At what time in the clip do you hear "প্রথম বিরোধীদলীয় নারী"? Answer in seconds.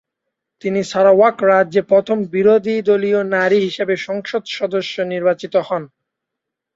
1.83-3.57